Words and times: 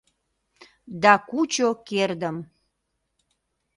Да 1.03 1.13
кучо 1.29 1.69
кердым! 1.87 2.37